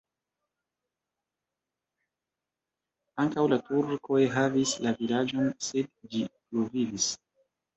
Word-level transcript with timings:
Ankaŭ 3.25 3.45
la 3.51 3.61
turkoj 3.67 4.25
havis 4.39 4.75
la 4.87 4.95
vilaĝon, 5.03 5.53
sed 5.69 5.95
ĝi 6.09 6.27
pluvivis. 6.33 7.11